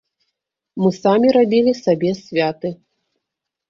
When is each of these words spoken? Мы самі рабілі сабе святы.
Мы 0.85 0.89
самі 1.03 1.27
рабілі 1.37 1.77
сабе 1.83 2.19
святы. 2.25 2.77